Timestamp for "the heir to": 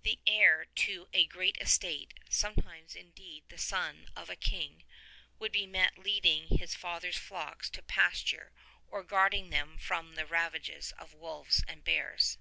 0.00-1.08